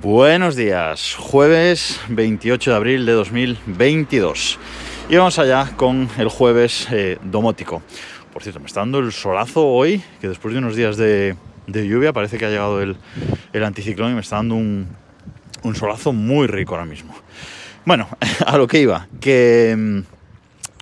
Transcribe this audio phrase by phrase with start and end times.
[0.00, 4.56] Buenos días, jueves 28 de abril de 2022.
[5.08, 7.82] Y vamos allá con el jueves eh, domótico.
[8.32, 11.34] Por cierto, me está dando el solazo hoy, que después de unos días de,
[11.66, 12.96] lluvia parece que ha llegado el,
[13.64, 14.86] anticiclón y me está dando un,
[15.64, 17.12] un solazo muy rico ahora mismo.
[17.84, 18.06] Bueno,
[18.46, 20.17] a lo que iba, que mm,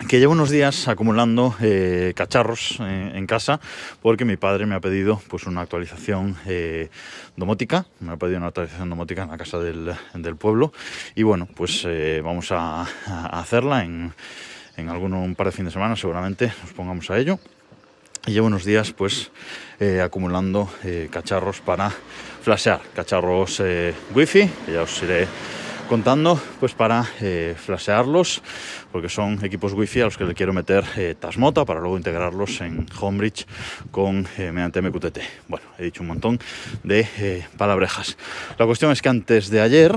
[0.09, 3.61] que llevo unos días acumulando eh, cacharros eh, en casa
[4.03, 6.91] porque mi padre me ha pedido pues una actualización eh,
[7.37, 10.73] domótica, me ha pedido una actualización domótica en la casa del, del pueblo.
[11.15, 12.87] Y bueno, pues eh, vamos a,
[13.33, 14.13] hacerla en,
[14.77, 17.39] en algún un par de fines de semana seguramente nos pongamos a ello.
[18.27, 19.31] Y llevo unos días pues
[19.81, 21.91] eh, acumulando eh, cacharros para
[22.43, 23.63] flashear, cacharros
[24.15, 25.27] wifi, que ya os iré
[25.87, 28.43] contando pues para eh, flashearlos
[28.93, 32.61] porque son equipos wifi a los que le quiero meter eh, Tasmota para luego integrarlos
[32.61, 33.47] en Homebridge
[33.91, 35.19] con eh, mediante MQTT.
[35.49, 36.39] Bueno, he dicho un montón
[36.83, 38.17] de eh, palabrejas.
[38.59, 39.95] La cuestión es que antes de ayer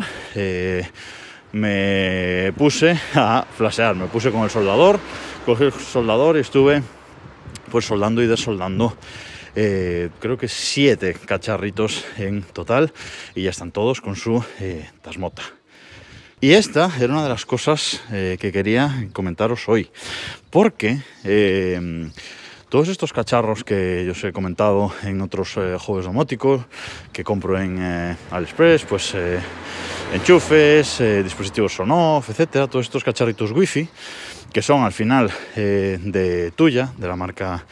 [1.51, 4.99] me puse a flashear, me puse con el soldador,
[5.45, 6.83] cogí el soldador y estuve
[7.71, 8.95] pues soldando y desoldando
[9.55, 12.93] creo que siete cacharritos en total
[13.35, 14.41] y ya están todos con su
[15.01, 15.58] Tasmota.
[16.41, 19.91] Y esta era una de las cosas eh, que quería comentaros hoy,
[20.49, 22.09] porque eh,
[22.69, 26.61] todos estos cacharros que yo os he comentado en otros eh, juegos domóticos,
[27.11, 29.15] que compro en eh, AliExpress, pues
[30.13, 33.89] enchufes, dispositivos on-off, etcétera, todos estos cacharritos wifi,
[34.53, 37.65] que son al final de tuya, de la marca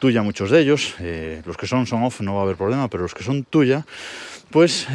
[0.00, 0.96] tuya, muchos de ellos,
[1.46, 3.86] los que son son off no va a haber problema, pero los que son tuya,
[4.50, 4.88] pues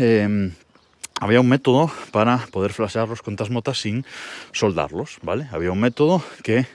[1.23, 4.05] había un método para poder flashearlos con Tasmota sin
[4.51, 5.47] soldarlos, ¿vale?
[5.53, 6.65] Había un método que,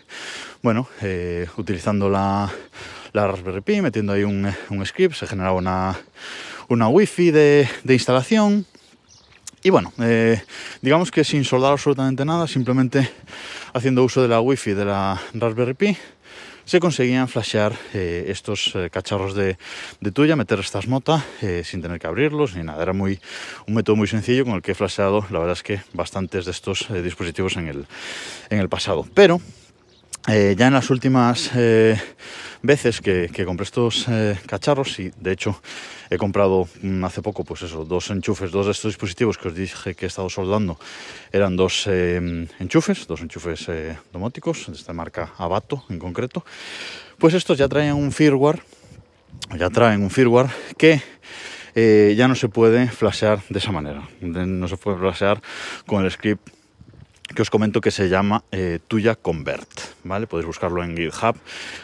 [0.62, 2.50] bueno, eh, utilizando la,
[3.12, 4.50] Raspberry Pi, metiendo ahí un,
[4.86, 5.98] script, se generaba una,
[6.68, 8.64] una wifi de, de instalación.
[9.62, 10.40] Y bueno, eh,
[10.80, 13.10] digamos que sin soldar absolutamente nada, simplemente
[13.74, 15.96] haciendo uso de la wifi de la Raspberry Pi,
[16.68, 19.56] se conseguían flashear eh, estos eh, cacharros de,
[20.02, 22.82] de, tuya, meter estas motas eh, sin tener que abrirlos ni nada.
[22.82, 23.18] Era muy,
[23.66, 26.50] un método muy sencillo con el que he flasheado, la verdad es que bastantes de
[26.50, 27.86] estos dispositivos en el,
[28.50, 29.06] en el pasado.
[29.14, 29.40] Pero
[30.28, 31.98] eh, ya en las últimas eh,
[32.62, 35.62] veces que, compré estos eh, cacharros, y de hecho
[36.10, 39.54] he comprado mm, hace poco, pues eso, dos enchufes, dos de estos dispositivos que os
[39.54, 40.78] dije que he estado soldando,
[41.32, 43.68] eran dos enchufes, dos enchufes
[44.12, 46.44] domóticos, de esta marca Abato en concreto,
[47.16, 48.60] pues estos ya traen un firmware,
[49.58, 51.00] ya traen un firmware que
[51.74, 55.40] ya no se puede flashear de esa manera, no se puede flashear
[55.86, 56.57] con el script
[57.38, 59.70] que os comento que se llama eh, Tuya Convert,
[60.02, 60.26] ¿vale?
[60.26, 61.36] Podéis buscarlo en GitHub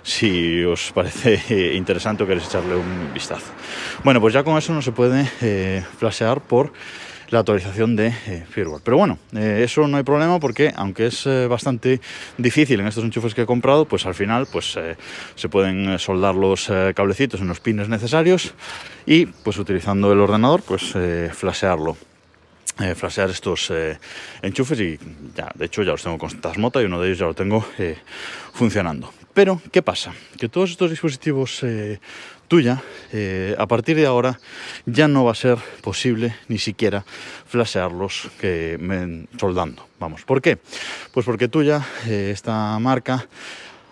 [0.02, 3.54] si os parece eh, interesante o queréis echarle un vistazo.
[4.02, 6.72] Bueno, pues ya con eso no se puede eh, flashear por
[7.30, 8.82] la actualización de eh, firmware.
[8.82, 12.00] Pero bueno, eso no hay problema porque aunque es bastante
[12.36, 14.76] difícil en estos enchufes que he comprado, pues al final pues
[15.36, 16.66] se pueden soldar los
[16.96, 18.54] cablecitos en los pines necesarios
[19.06, 20.94] y pues utilizando el ordenador pues
[21.30, 21.96] flashearlo
[22.80, 23.98] eh, flashear estos eh,
[24.42, 24.98] enchufes y
[25.34, 27.64] ya, de hecho ya los tengo con Tasmota y uno de ellos ya lo tengo
[27.78, 27.96] eh,
[28.52, 29.12] funcionando.
[29.32, 30.12] Pero, ¿qué pasa?
[30.38, 32.00] Que todos estos dispositivos eh,
[32.48, 32.82] tuya,
[33.58, 34.38] a partir de ahora
[34.86, 37.04] ya no va a ser posible ni siquiera
[37.46, 38.78] flashearlos que
[39.40, 39.88] soldando.
[39.98, 40.58] Vamos, ¿por qué?
[41.12, 43.26] Pues porque tuya, esta marca,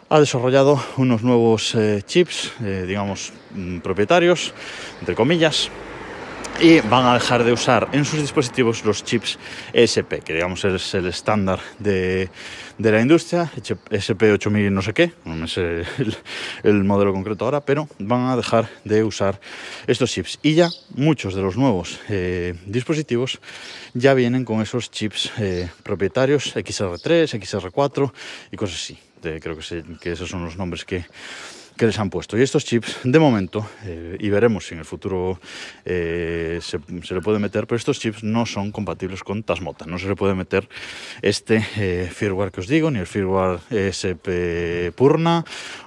[0.08, 1.76] ha desarrollado unos nuevos
[2.06, 4.52] chips, digamos, mm, propietarios,
[5.00, 5.70] entre comillas,
[6.62, 9.36] y van a dejar de usar en sus dispositivos los chips
[9.72, 12.30] ESP, que digamos es el estándar de,
[12.78, 16.16] de la industria, SP8000 no sé qué, no me sé el,
[16.62, 19.40] el, modelo concreto ahora, pero van a dejar de usar
[19.88, 20.38] estos chips.
[20.42, 23.40] Y ya muchos de los nuevos eh, dispositivos
[23.92, 28.12] ya vienen con esos chips eh, propietarios XR3, XR4
[28.52, 28.98] y cosas así.
[29.20, 31.04] Creo que, que esos son los nombres que
[31.76, 32.36] que les han puesto.
[32.36, 35.40] Y estos chips, de momento, eh, y veremos si en el futuro
[35.84, 36.78] eh, se,
[37.14, 39.86] le puede meter, pero estos chips no son compatibles con Tasmota.
[39.86, 40.68] No se le puede meter
[41.22, 45.44] este eh, firmware que os digo, ni el firmware SP Purna,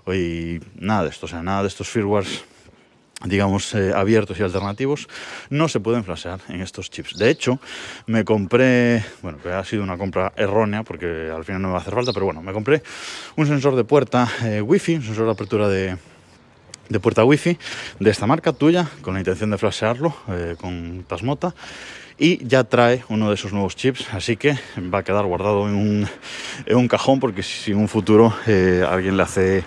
[0.07, 1.25] y nada de esto.
[1.25, 2.43] O sea, nada de estos firmwares
[3.25, 5.07] digamos, eh, abiertos y alternativos,
[5.49, 7.17] no se pueden flashear en estos chips.
[7.17, 7.59] De hecho,
[8.07, 11.81] me compré, bueno, ha sido una compra errónea porque al final no me va a
[11.81, 12.83] hacer falta, pero bueno, me compré
[13.35, 15.97] un sensor de puerta eh, Wi-Fi, un sensor de apertura de,
[16.89, 17.57] de puerta Wi-Fi
[17.99, 21.53] de esta marca tuya, con la intención de flashearlo eh, con Tasmota.
[22.17, 25.75] Y ya trae uno de esos nuevos chips, así que va a quedar guardado en
[25.75, 26.07] un,
[26.65, 29.65] en un cajón porque si en un futuro eh, alguien le hace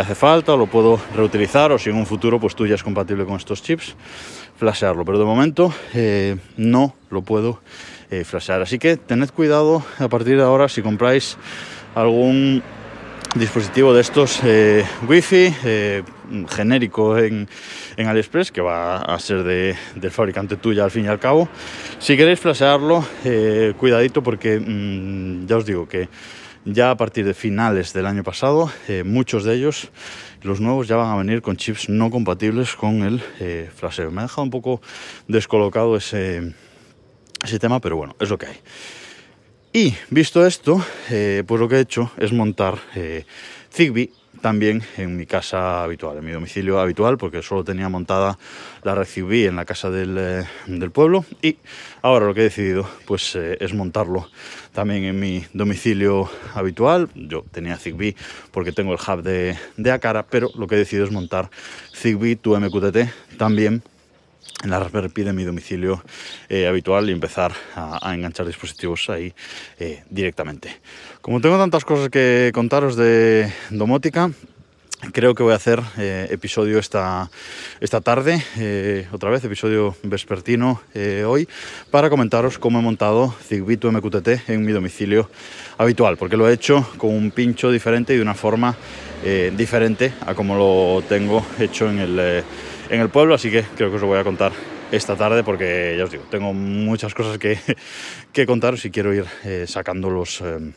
[0.00, 2.82] hace falta o lo puedo reutilizar o si en un futuro pues tú ya es
[2.82, 3.94] compatible con estos chips,
[4.56, 5.04] flashearlo.
[5.04, 7.60] Pero de momento eh, no lo puedo
[8.10, 8.62] eh, flashear.
[8.62, 11.36] Así que tened cuidado a partir de ahora si compráis
[11.94, 12.62] algún
[13.34, 16.02] dispositivo de estos eh, wifi eh,
[16.48, 17.48] genérico en,
[17.96, 21.48] en, AliExpress que va a ser de, del fabricante tuya al fin y al cabo
[21.98, 26.08] si queréis flashearlo eh, cuidadito porque mmm, ya os digo que
[26.72, 29.90] ya a partir de finales del año pasado eh, muchos de ellos
[30.42, 34.20] los nuevos ya van a venir con chips no compatibles con el eh, flasheo me
[34.20, 34.80] ha dejado un poco
[35.26, 36.54] descolocado ese,
[37.42, 38.60] ese tema pero bueno es lo que hay.
[39.72, 43.24] Y visto esto, eh, pues lo que he hecho es montar eh,
[43.72, 44.10] Zigbee
[44.40, 48.38] también en mi casa habitual, en mi domicilio habitual, porque solo tenía montada
[48.82, 51.56] la Zigbee en la casa del, eh, del pueblo y
[52.02, 54.28] ahora lo que he decidido pues eh, es montarlo
[54.72, 57.08] también en mi domicilio habitual.
[57.14, 58.16] Yo tenía Zigbee
[58.50, 61.50] porque tengo el hub de, de Acara, pero lo que he decidido es montar
[61.94, 63.82] Zigbee tu MQTT también
[64.62, 66.02] en la Raspberry de mi domicilio
[66.48, 69.32] eh, habitual y empezar a, a, enganchar dispositivos ahí
[69.78, 70.80] eh, directamente.
[71.20, 74.30] Como tengo tantas cosas que contaros de domótica,
[75.12, 77.30] creo que voy a hacer eh, episodio esta,
[77.80, 81.48] esta tarde, eh, otra vez, episodio vespertino eh, hoy,
[81.90, 85.30] para comentaros cómo he montado Zigbee MQTT en mi domicilio
[85.78, 88.76] habitual, porque lo he hecho con un pincho diferente y de una forma
[89.56, 92.44] diferente a como lo tengo hecho en el
[92.90, 94.52] en el pueblo, así que creo que os lo voy a contar
[94.90, 97.58] esta tarde porque ya os digo, tengo muchas cosas que,
[98.32, 100.72] que contaros y quiero ir eh, sacando los, eh,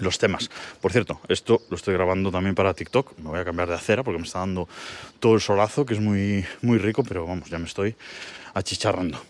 [0.00, 0.50] los temas.
[0.80, 4.02] Por cierto, esto lo estoy grabando también para TikTok, me voy a cambiar de acera
[4.02, 4.68] porque me está dando
[5.20, 7.94] todo el solazo, que es muy, muy rico, pero vamos, ya me estoy
[8.54, 9.20] achicharrando.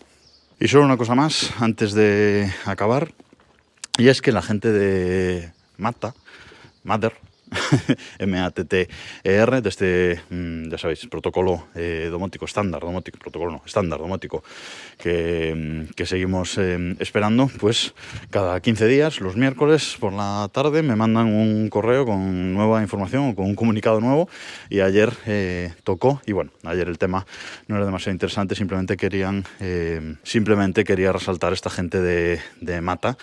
[0.59, 3.11] Y solo una cosa más antes de acabar,
[3.97, 6.13] y es que la gente de Mata,
[6.83, 7.13] Mother,
[8.27, 8.67] MATTER,
[9.61, 14.43] de este, mm, ya sabéis, protocolo eh, domótico estándar, domótico, protocolo no, estándar domótico,
[14.97, 17.93] que, mm, que seguimos eh, esperando, pues
[18.29, 23.29] cada 15 días, los miércoles por la tarde, me mandan un correo con nueva información
[23.29, 24.29] o con un comunicado nuevo,
[24.69, 27.25] y ayer eh, tocó, y bueno, ayer el tema
[27.67, 32.41] no era demasiado interesante, simplemente querían, eh, simplemente quería resaltar esta gente de,
[32.81, 33.17] Mata,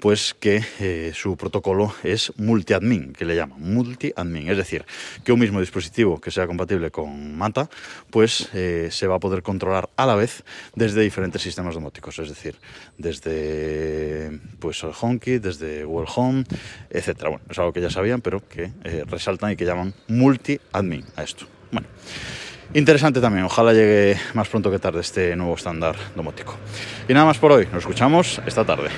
[0.00, 3.60] pues que su protocolo es multi-admin, que le llaman
[3.92, 4.84] multi-admin, es decir,
[5.24, 7.68] que un mismo dispositivo que sea compatible con Mata,
[8.10, 10.44] pues eh, se va a poder controlar a la vez
[10.74, 12.56] desde diferentes sistemas domóticos, es decir,
[12.98, 16.44] desde pues HomeKit, desde Google Home,
[16.90, 17.30] etcétera.
[17.30, 21.22] Bueno, es algo que ya sabían, pero que eh, resaltan y que llaman multi-admin a
[21.22, 21.46] esto.
[21.70, 21.88] Bueno.
[22.74, 26.56] Interesante también, ojalá llegue más pronto que tarde este nuevo estándar domótico.
[27.06, 28.88] Y nada más por hoy, nos escuchamos esta tarde.